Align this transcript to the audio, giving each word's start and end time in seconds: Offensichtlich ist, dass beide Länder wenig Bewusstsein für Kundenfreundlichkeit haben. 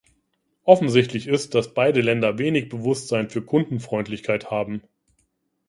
Offensichtlich 0.63 1.27
ist, 1.27 1.53
dass 1.53 1.75
beide 1.75 2.01
Länder 2.01 2.39
wenig 2.39 2.69
Bewusstsein 2.69 3.29
für 3.29 3.43
Kundenfreundlichkeit 3.43 4.49
haben. 4.49 4.81